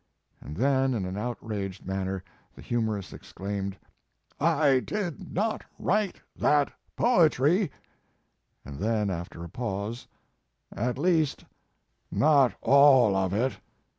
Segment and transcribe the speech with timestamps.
[0.41, 2.23] And then, in an out raged manner,
[2.55, 3.77] the humorist exclaimed:
[4.39, 7.69] "I did not write that poetry,"
[8.65, 10.07] and then, after a pause,
[10.75, 11.45] "at least,
[12.11, 13.59] not all of it."